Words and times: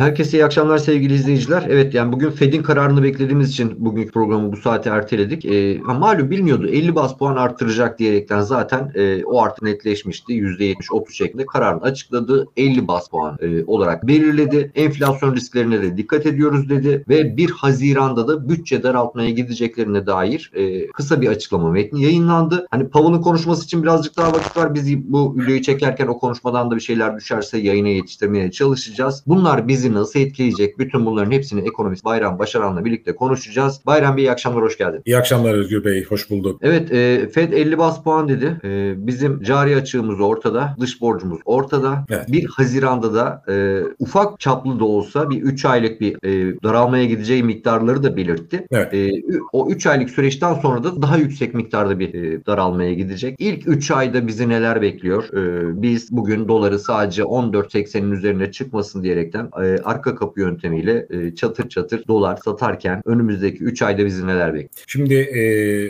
Herkese 0.00 0.38
iyi 0.38 0.44
akşamlar 0.44 0.78
sevgili 0.78 1.14
izleyiciler. 1.14 1.66
Evet 1.68 1.94
yani 1.94 2.12
bugün 2.12 2.30
Fed'in 2.30 2.62
kararını 2.62 3.02
beklediğimiz 3.02 3.50
için 3.50 3.74
bugünkü 3.78 4.12
programı 4.12 4.52
bu 4.52 4.56
saate 4.56 4.90
erteledik. 4.90 5.44
Ee, 5.44 5.78
malum 5.84 6.30
bilmiyordu 6.30 6.66
50 6.66 6.94
bas 6.94 7.16
puan 7.16 7.36
arttıracak 7.36 7.98
diyerekten 7.98 8.40
zaten 8.40 8.92
e, 8.94 9.24
o 9.24 9.42
artık 9.42 9.62
netleşmişti. 9.62 10.32
%70-30 10.32 11.12
şeklinde 11.12 11.46
kararını 11.46 11.82
açıkladı. 11.82 12.46
50 12.56 12.88
bas 12.88 13.08
puan 13.08 13.38
e, 13.40 13.64
olarak 13.64 14.06
belirledi. 14.06 14.72
Enflasyon 14.74 15.34
risklerine 15.34 15.82
de 15.82 15.96
dikkat 15.96 16.26
ediyoruz 16.26 16.68
dedi 16.68 17.04
ve 17.08 17.36
1 17.36 17.50
Haziran'da 17.50 18.28
da 18.28 18.48
bütçe 18.48 18.82
daraltmaya 18.82 19.30
gideceklerine 19.30 20.06
dair 20.06 20.50
e, 20.54 20.86
kısa 20.86 21.20
bir 21.20 21.28
açıklama 21.28 21.70
metni 21.70 22.02
yayınlandı. 22.02 22.66
Hani 22.70 22.88
Powell'ın 22.88 23.22
konuşması 23.22 23.64
için 23.64 23.82
birazcık 23.82 24.16
daha 24.16 24.32
vakit 24.32 24.56
var. 24.56 24.74
Biz 24.74 24.96
bu 24.98 25.36
videoyu 25.36 25.62
çekerken 25.62 26.06
o 26.06 26.18
konuşmadan 26.18 26.70
da 26.70 26.76
bir 26.76 26.80
şeyler 26.80 27.16
düşerse 27.16 27.58
yayına 27.58 27.88
yetiştirmeye 27.88 28.50
çalışacağız. 28.50 29.24
Bunlar 29.26 29.68
bizim 29.68 29.89
nasıl 29.94 30.20
etkileyecek? 30.20 30.78
Bütün 30.78 31.06
bunların 31.06 31.30
hepsini 31.30 31.60
ekonomist 31.60 32.04
Bayram 32.04 32.38
Başaran'la 32.38 32.84
birlikte 32.84 33.14
konuşacağız. 33.14 33.80
Bayram 33.86 34.16
Bey 34.16 34.24
iyi 34.24 34.30
akşamlar, 34.30 34.62
hoş 34.62 34.78
geldin. 34.78 35.02
İyi 35.04 35.16
akşamlar 35.16 35.54
Özgür 35.54 35.84
Bey, 35.84 36.04
hoş 36.04 36.30
bulduk. 36.30 36.60
Evet, 36.62 36.92
e, 36.92 37.28
Fed 37.28 37.52
50 37.52 37.78
bas 37.78 38.02
puan 38.02 38.28
dedi. 38.28 38.60
E, 38.64 38.94
bizim 39.06 39.42
cari 39.42 39.76
açığımız 39.76 40.20
ortada, 40.20 40.76
dış 40.80 41.00
borcumuz 41.00 41.40
ortada. 41.44 42.04
Evet. 42.10 42.32
1 42.32 42.44
Haziran'da 42.44 43.14
da 43.14 43.42
e, 43.48 43.82
ufak 43.98 44.40
çaplı 44.40 44.80
da 44.80 44.84
olsa 44.84 45.30
bir 45.30 45.42
3 45.42 45.64
aylık 45.64 46.00
bir 46.00 46.16
e, 46.22 46.62
daralmaya 46.62 47.04
gideceği 47.04 47.42
miktarları 47.42 48.02
da 48.02 48.16
belirtti. 48.16 48.66
Evet. 48.70 48.94
E, 48.94 49.10
o 49.52 49.70
3 49.70 49.86
aylık 49.86 50.10
süreçten 50.10 50.54
sonra 50.54 50.84
da 50.84 51.02
daha 51.02 51.16
yüksek 51.16 51.54
miktarda 51.54 51.98
bir 51.98 52.14
e, 52.14 52.46
daralmaya 52.46 52.94
gidecek. 52.94 53.36
İlk 53.38 53.68
3 53.68 53.90
ayda 53.90 54.26
bizi 54.26 54.48
neler 54.48 54.82
bekliyor? 54.82 55.24
E, 55.32 55.82
biz 55.82 56.12
bugün 56.12 56.48
doları 56.48 56.78
sadece 56.78 57.22
14.80'in 57.22 58.12
üzerine 58.12 58.52
çıkmasın 58.52 59.02
diyerekten 59.02 59.50
e, 59.62 59.79
arka 59.84 60.14
kapı 60.14 60.40
yöntemiyle 60.40 61.06
e, 61.10 61.34
çatır 61.34 61.68
çatır 61.68 62.06
dolar 62.08 62.38
satarken 62.44 63.02
önümüzdeki 63.04 63.64
3 63.64 63.82
ayda 63.82 64.06
bizi 64.06 64.26
neler 64.26 64.54
bekliyor? 64.54 64.70
Şimdi 64.86 65.14
e, 65.14 65.40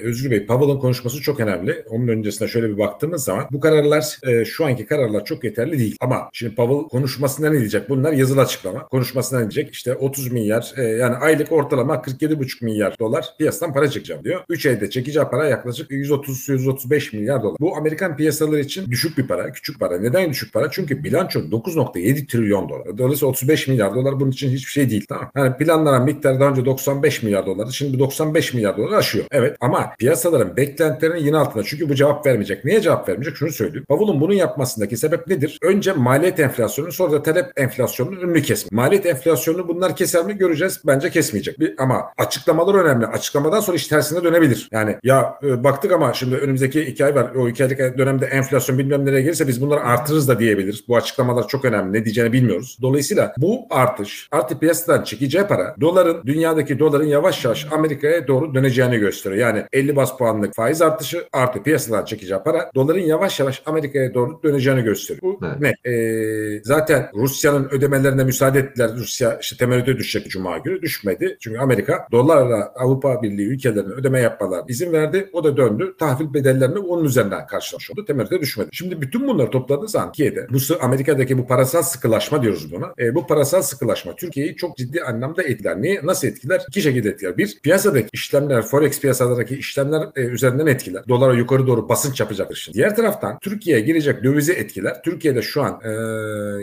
Özgür 0.03 0.31
Bey, 0.31 0.47
Powell'ın 0.47 0.79
konuşması 0.79 1.21
çok 1.21 1.41
önemli. 1.41 1.85
Onun 1.89 2.09
öncesine 2.09 2.49
şöyle 2.49 2.69
bir 2.69 2.79
baktığımız 2.79 3.25
zaman 3.25 3.47
bu 3.53 3.61
kararlar, 3.61 4.19
e, 4.23 4.45
şu 4.45 4.65
anki 4.65 4.87
kararlar 4.87 5.25
çok 5.25 5.45
yeterli 5.45 5.79
değil. 5.79 5.97
Ama 6.01 6.29
şimdi 6.33 6.55
Powell 6.55 6.89
konuşmasında 6.89 7.51
ne 7.51 7.59
diyecek? 7.59 7.89
Bunlar 7.89 8.13
yazılı 8.13 8.41
açıklama. 8.41 8.89
Konuşmasında 8.89 9.41
ne 9.41 9.51
diyecek? 9.51 9.75
İşte 9.75 9.95
30 9.95 10.33
milyar, 10.33 10.73
e, 10.77 10.83
yani 10.83 11.17
aylık 11.17 11.53
ortalama 11.53 11.95
47,5 11.95 12.65
milyar 12.65 12.99
dolar 12.99 13.27
piyasadan 13.39 13.73
para 13.73 13.91
çekeceğim 13.91 14.25
diyor. 14.25 14.41
3 14.49 14.67
ayda 14.67 14.91
çekeceği 14.91 15.25
para 15.25 15.49
yaklaşık 15.49 15.91
130-135 15.91 17.17
milyar 17.17 17.43
dolar. 17.43 17.57
Bu 17.61 17.77
Amerikan 17.77 18.17
piyasaları 18.17 18.61
için 18.61 18.91
düşük 18.91 19.19
bir 19.19 19.27
para, 19.27 19.53
küçük 19.53 19.81
para. 19.81 19.99
Neden 19.99 20.31
düşük 20.31 20.53
para? 20.53 20.71
Çünkü 20.71 21.05
bilanço 21.05 21.41
9.7 21.41 22.27
trilyon 22.27 22.69
dolar. 22.69 22.99
Dolayısıyla 22.99 23.31
35 23.31 23.69
milyar 23.71 23.95
dolar 23.95 24.21
bunun 24.21 24.31
için 24.31 24.51
hiçbir 24.51 24.71
şey 24.71 24.91
değil. 24.91 25.07
Tamam. 25.09 25.31
Yani 25.37 25.57
planlanan 25.57 26.05
miktar 26.05 26.41
daha 26.41 26.51
önce 26.51 26.65
95 26.65 27.23
milyar 27.23 27.47
dolardı. 27.47 27.73
Şimdi 27.73 27.99
95 27.99 28.55
milyar 28.55 28.77
dolar 28.77 28.99
aşıyor. 28.99 29.25
Evet 29.31 29.57
ama 29.61 29.91
piyasaların 29.99 30.57
beklentilerinin 30.57 31.25
yine 31.25 31.37
altında. 31.37 31.65
Çünkü 31.65 31.89
bu 31.89 31.95
cevap 31.95 32.27
vermeyecek. 32.27 32.65
Niye 32.65 32.81
cevap 32.81 33.09
vermeyecek? 33.09 33.37
Şunu 33.37 33.53
söyleyeyim. 33.53 33.85
Powell'un 33.89 34.21
bunun 34.21 34.35
yapmasındaki 34.35 34.97
sebep 34.97 35.27
nedir? 35.27 35.59
Önce 35.63 35.93
maliyet 35.93 36.41
enflasyonu 36.41 36.93
sonra 36.93 37.13
da 37.13 37.23
talep 37.23 37.47
enflasyonunun 37.57 38.21
önünü 38.21 38.43
kesmek. 38.43 38.73
Maliyet 38.73 39.07
enflasyonunu 39.07 39.69
bunlar 39.69 39.97
keser 39.97 40.25
mi 40.25 40.37
göreceğiz. 40.37 40.81
Bence 40.87 41.11
kesmeyecek. 41.11 41.61
Bir, 41.61 41.75
ama 41.79 42.05
açıklamalar 42.19 42.75
önemli. 42.75 43.07
Açıklamadan 43.07 43.61
sonra 43.61 43.77
iş 43.77 43.87
tersine 43.87 44.25
dönebilir. 44.25 44.69
Yani 44.73 44.97
ya 45.03 45.39
e, 45.43 45.65
baktık 45.65 45.93
ama 45.93 46.13
şimdi 46.13 46.37
önümüzdeki 46.37 46.81
iki 46.81 47.05
ay 47.05 47.15
var. 47.15 47.31
O 47.35 47.49
iki 47.49 47.65
aylık 47.65 47.99
dönemde 47.99 48.27
enflasyon 48.27 48.79
bilmem 48.79 49.07
nereye 49.07 49.23
gelirse 49.23 49.49
biz 49.49 49.61
bunları 49.63 49.81
artırırız 49.81 50.29
da 50.29 50.39
diyebilir. 50.39 50.85
Bu 50.89 50.97
açıklamalar 50.97 51.49
çok 51.49 51.65
önemli. 51.65 51.93
Ne 51.93 52.05
diyeceğini 52.05 52.33
bilmiyoruz. 52.33 52.79
Dolayısıyla 52.83 53.35
bu 53.39 53.60
artış 53.71 54.29
artı 54.33 54.59
piyasadan 54.59 55.05
çekeceği 55.05 55.45
para 55.45 55.77
doların 55.81 56.23
dünyadaki 56.27 56.79
doların 56.79 57.07
yavaş 57.07 57.45
yavaş 57.45 57.67
Amerika'ya 57.73 58.29
doğru 58.29 58.55
döneceğini 58.55 58.99
gösteriyor. 58.99 59.41
Yani 59.47 59.65
50 59.73 59.97
bas 59.97 60.19
puanlık 60.19 60.55
faiz 60.55 60.83
artışı 60.83 61.25
artı 61.33 61.63
piyasadan 61.63 62.05
çekeceği 62.05 62.41
para 62.45 62.71
doların 62.75 63.01
yavaş 63.01 63.41
yavaş 63.41 63.63
Amerika'ya 63.67 64.15
doğru 64.15 64.41
döneceğini 64.43 64.83
gösteriyor. 64.83 65.23
Bu 65.23 65.47
Evet. 65.47 65.61
ne? 65.85 65.93
Ee, 65.93 66.61
zaten 66.65 67.11
Rusya'nın 67.15 67.69
ödemelerine 67.71 68.25
müsaade 68.25 68.59
ettiler. 68.59 68.91
Rusya 68.97 69.39
işte 69.41 69.57
temerrüte 69.57 69.97
düşecek 69.97 70.31
Cuma 70.31 70.59
günü. 70.59 70.83
Düşmedi. 70.83 71.37
Çünkü 71.41 71.59
Amerika 71.59 72.07
dolarla 72.13 72.73
Avrupa 72.77 73.23
Birliği 73.23 73.47
ülkelerine 73.47 73.93
ödeme 73.93 74.21
yapmalar 74.21 74.65
izin 74.69 74.93
verdi. 74.93 75.31
O 75.33 75.45
da 75.45 75.57
döndü. 75.57 75.95
Tahvil 75.99 76.35
bedellerini 76.35 76.79
onun 76.79 77.05
üzerinden 77.05 77.47
karşılamış 77.47 77.91
oldu. 77.91 78.05
Temerrüte 78.05 78.41
düşmedi. 78.41 78.69
Şimdi 78.73 79.01
bütün 79.01 79.29
bunları 79.29 79.51
topladığı 79.51 79.89
zaman 79.89 80.13
Türkiye'de 80.13 80.47
bu 80.51 80.59
Amerika'daki 80.81 81.39
bu 81.39 81.47
parasal 81.47 81.83
sıkılaşma 81.83 82.43
diyoruz 82.43 82.73
buna. 82.73 82.95
E, 82.99 83.15
bu 83.15 83.27
parasal 83.27 83.50
sıkılaşma 83.59 84.17
Türkiye'yi 84.17 84.57
çok 84.57 84.77
ciddi 84.77 85.03
anlamda 85.03 85.43
etkiler. 85.43 85.83
Niye? 85.83 86.01
Nasıl 86.05 86.29
etkiler? 86.29 86.63
İki 86.69 86.83
şekilde 86.83 87.09
etkiler. 87.09 87.39
Bir, 87.39 87.59
piyasadaki 87.63 88.09
işlemler, 88.13 88.63
forex 88.63 89.01
piyasalarındaki 89.01 89.57
işlemler 89.57 90.09
e, 90.17 90.21
üzerinden 90.21 90.67
etkiler. 90.67 91.03
Dolara 91.09 91.35
yukarı 91.35 91.67
doğru 91.67 91.89
basınç 91.89 92.21
yapacaktır 92.21 92.57
şimdi. 92.57 92.79
Diğer 92.79 92.97
taraftan 92.97 93.39
Türkiye'ye 93.39 93.83
girecek 93.83 94.25
dövizi 94.25 94.53
etkiler. 94.53 95.03
Türkiye'de 95.03 95.43
şu 95.43 95.63
an 95.63 95.81
e, 95.85 95.91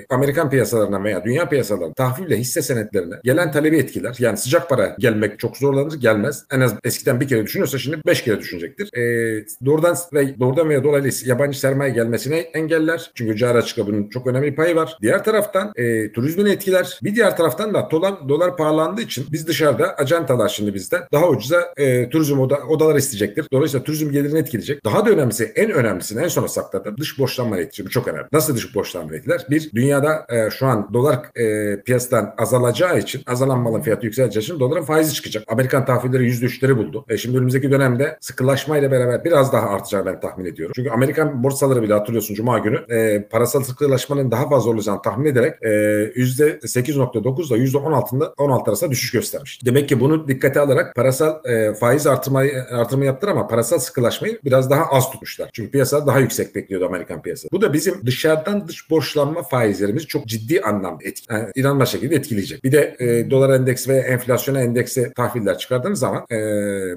Amerikan 0.09 0.49
piyasalarına 0.49 1.03
veya 1.03 1.25
dünya 1.25 1.49
piyasalarına 1.49 1.93
tahville 1.93 2.37
hisse 2.37 2.61
senetlerine 2.61 3.15
gelen 3.23 3.51
talebi 3.51 3.77
etkiler. 3.77 4.15
Yani 4.19 4.37
sıcak 4.37 4.69
para 4.69 4.95
gelmek 4.99 5.39
çok 5.39 5.57
zorlanır, 5.57 5.93
gelmez. 5.99 6.45
En 6.51 6.61
az 6.61 6.75
eskiden 6.83 7.19
bir 7.19 7.27
kere 7.27 7.43
düşünüyorsa 7.43 7.77
şimdi 7.77 7.97
beş 8.05 8.23
kere 8.23 8.39
düşünecektir. 8.39 8.97
E, 8.97 9.45
doğrudan 9.65 9.95
ve 10.13 10.39
doğrudan 10.39 10.69
veya 10.69 10.83
dolaylı 10.83 11.09
yabancı 11.25 11.59
sermaye 11.59 11.93
gelmesini 11.93 12.35
engeller. 12.35 13.11
Çünkü 13.15 13.37
cari 13.37 13.57
açıkta 13.57 13.87
bunun 13.87 14.09
çok 14.09 14.27
önemli 14.27 14.55
payı 14.55 14.75
var. 14.75 14.97
Diğer 15.01 15.23
taraftan 15.23 15.71
e, 15.75 16.11
turizmini 16.11 16.49
etkiler. 16.49 16.76
Bir 17.03 17.15
diğer 17.15 17.37
taraftan 17.37 17.73
da 17.73 17.87
dolar, 17.91 18.29
dolar 18.29 18.57
pahalandığı 18.57 19.01
için 19.01 19.25
biz 19.31 19.47
dışarıda 19.47 19.95
ajantalar 19.95 20.49
şimdi 20.49 20.73
bizden 20.73 21.01
daha 21.13 21.29
ucuza 21.29 21.73
e, 21.77 22.09
turizm 22.09 22.39
oda, 22.39 22.57
odalar 22.69 22.95
isteyecektir. 22.95 23.47
Dolayısıyla 23.53 23.83
turizm 23.83 24.11
gelirini 24.11 24.39
etkileyecek. 24.39 24.85
Daha 24.85 25.05
da 25.05 25.09
önemlisi 25.09 25.51
en 25.55 25.71
önemlisini 25.71 26.23
en 26.23 26.27
sona 26.27 26.47
sakladım. 26.47 26.97
Dış 26.97 27.19
borçlanma 27.19 27.57
etkisi. 27.57 27.85
Bu 27.85 27.89
çok 27.89 28.07
önemli. 28.07 28.25
Nasıl 28.31 28.55
dış 28.55 28.75
borçlanma 28.75 29.15
etkiler? 29.15 29.45
Bir, 29.49 29.71
dünyada 29.71 30.25
e, 30.29 30.49
şu 30.49 30.67
an 30.67 30.89
dolar 30.93 31.19
e, 31.35 31.81
piyasadan 31.81 32.33
azalacağı 32.37 32.99
için 32.99 33.21
azalan 33.27 33.59
malın 33.59 33.81
fiyatı 33.81 34.05
yükseleceği 34.05 34.43
için 34.43 34.59
doların 34.59 34.83
faizi 34.83 35.13
çıkacak. 35.13 35.43
Amerikan 35.47 35.85
tahvilleri 35.85 36.29
%3'leri 36.29 36.77
buldu. 36.77 37.05
E, 37.09 37.17
şimdi 37.17 37.37
önümüzdeki 37.37 37.71
dönemde 37.71 38.17
sıkılaşmayla 38.21 38.91
beraber 38.91 39.25
biraz 39.25 39.53
daha 39.53 39.69
artacağını 39.69 40.05
ben 40.05 40.19
tahmin 40.19 40.45
ediyorum. 40.45 40.73
Çünkü 40.75 40.89
Amerikan 40.89 41.43
borsaları 41.43 41.81
bile 41.81 41.93
hatırlıyorsun 41.93 42.35
Cuma 42.35 42.59
günü 42.59 42.85
e, 42.89 43.27
parasal 43.27 43.63
sıkılaşmanın 43.63 44.31
daha 44.31 44.49
fazla 44.49 44.71
olacağını 44.71 45.01
tahmin 45.01 45.25
ederek 45.25 45.63
e, 45.63 46.21
%8.9 46.67 47.55
ile 47.55 47.63
%16'ında 47.63 48.33
16 48.37 48.71
arasında 48.71 48.91
düşüş 48.91 49.11
göstermiş. 49.11 49.65
Demek 49.65 49.89
ki 49.89 49.99
bunu 49.99 50.27
dikkate 50.27 50.59
alarak 50.59 50.95
parasal 50.95 51.45
e, 51.45 51.73
faiz 51.73 52.07
artırmayı 52.07 52.63
artırımı 52.71 53.05
yaptılar 53.05 53.31
ama 53.31 53.47
parasal 53.47 53.79
sıkılaşmayı 53.79 54.39
biraz 54.45 54.69
daha 54.69 54.85
az 54.85 55.11
tutmuşlar. 55.11 55.49
Çünkü 55.53 55.71
piyasa 55.71 56.07
daha 56.07 56.19
yüksek 56.19 56.55
bekliyordu 56.55 56.85
Amerikan 56.85 57.21
piyasası. 57.21 57.47
Bu 57.51 57.61
da 57.61 57.73
bizim 57.73 58.05
dışarıdan 58.05 58.67
dış 58.67 58.89
borçlanma 58.89 59.43
faizlerimizi 59.43 60.07
çok 60.07 60.27
ciddi 60.27 60.61
anlamda 60.61 61.03
etki, 61.03 61.33
yani 61.33 61.51
inanılmaz 61.55 61.89
şekilde 61.89 62.15
etkileyecek. 62.15 62.63
Bir 62.63 62.71
de 62.71 62.95
e, 62.99 63.31
dolar 63.31 63.59
endeksi 63.59 63.89
ve 63.89 63.97
enflasyona 63.97 64.61
endeksi 64.61 65.11
tahviller 65.15 65.57
çıkardığınız 65.57 65.99
zaman 65.99 66.25
e, 66.31 66.37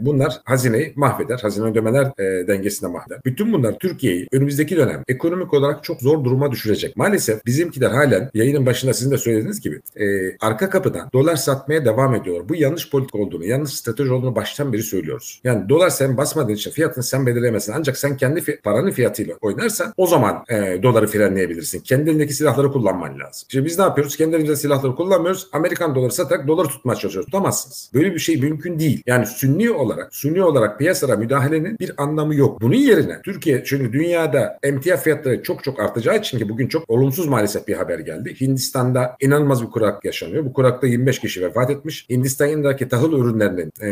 bunlar 0.01 0.41
hazineyi 0.45 0.93
mahveder. 0.97 1.39
Hazine 1.39 1.71
ödemeler 1.71 2.05
e, 2.19 2.47
dengesine 2.49 2.91
mahveder. 2.91 3.21
Bütün 3.25 3.53
bunlar 3.53 3.79
Türkiye'yi 3.79 4.27
önümüzdeki 4.33 4.77
dönem 4.77 5.03
ekonomik 5.09 5.55
olarak 5.55 5.85
çok 5.85 6.01
zor 6.01 6.25
duruma 6.25 6.53
düşürecek. 6.53 6.97
Maalesef 6.97 7.47
bizimkiler 7.47 7.91
halen 7.91 8.31
yayının 8.35 8.67
başında 8.67 8.95
sizin 8.95 9.11
de 9.11 9.19
söylediğiniz 9.19 9.60
gibi 9.63 9.81
e, 9.97 10.37
arka 10.41 10.71
kapıdan 10.71 11.11
dolar 11.13 11.37
satmaya 11.37 11.85
devam 11.85 12.15
ediyor. 12.15 12.49
Bu 12.49 12.55
yanlış 12.55 12.91
politika 12.91 13.19
olduğunu, 13.19 13.45
yanlış 13.45 13.75
strateji 13.75 14.13
olduğunu 14.13 14.37
baştan 14.37 14.73
beri 14.73 14.83
söylüyoruz. 14.83 15.41
Yani 15.45 15.69
dolar 15.69 15.91
sen 15.91 16.17
basmadığın 16.17 16.55
için 16.55 16.71
fiyatını 16.71 17.05
sen 17.05 17.27
belirlemezsin. 17.27 17.73
Ancak 17.77 17.99
sen 17.99 18.17
kendi 18.17 18.41
fi- 18.41 18.61
paranın 18.61 18.91
fiyatıyla 18.91 19.35
oynarsan 19.41 19.93
o 19.97 20.07
zaman 20.07 20.45
e, 20.49 20.83
doları 20.83 21.07
frenleyebilirsin. 21.07 21.81
Kendi 21.81 22.11
elindeki 22.11 22.35
silahları 22.35 22.73
kullanman 22.73 23.19
lazım. 23.19 23.49
Şimdi 23.49 23.65
biz 23.65 23.79
ne 23.79 23.85
yapıyoruz? 23.85 24.17
Kendi 24.17 24.37
elimizde 24.37 24.57
silahları 24.57 24.95
kullanmıyoruz. 24.95 25.49
Amerikan 25.53 25.95
doları 25.95 26.13
satarak 26.13 26.49
doları 26.49 26.69
tutmaya 26.69 26.97
çalışıyoruz. 26.97 27.27
Tutamazsınız. 27.27 27.91
Böyle 27.95 28.15
bir 28.15 28.19
şey 28.19 28.37
mümkün 28.37 28.79
değil. 28.79 29.03
Yani 29.07 29.27
sünni 29.27 29.71
olarak, 29.71 30.15
sünni 30.15 30.43
olarak 30.43 30.79
piyasada 30.79 31.17
müdahalenin 31.17 31.79
bir 31.79 31.93
anlamı 31.97 32.35
yok. 32.35 32.61
Bunun 32.61 32.75
yerine 32.77 33.23
Türkiye 33.23 33.65
çünkü 33.65 33.93
dünyada 33.93 34.59
emtia 34.63 34.97
fiyatları 34.97 35.43
çok 35.43 35.65
çok 35.65 35.81
artacağı 35.81 36.19
için 36.19 36.39
ki 36.39 36.49
bugün 36.49 36.69
çok 36.69 36.91
olumsuz 36.91 37.27
maalesef 37.27 37.69
bir 37.69 37.75
haber 37.75 37.99
geldi. 37.99 38.37
Hindistan'da 38.41 39.17
inanılmaz 39.21 39.50
bir 39.59 39.71
kurak 39.71 40.05
yaşanıyor. 40.05 40.45
Bu 40.45 40.53
kurakta 40.53 40.87
25 40.87 41.19
kişi 41.19 41.43
vefat 41.43 41.71
etmiş. 41.71 42.07
Hindistan'daki 42.11 42.89
tahıl 42.89 43.13
ürünlerinin 43.13 43.73
e, 43.81 43.91